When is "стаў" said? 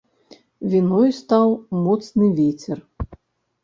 1.19-1.47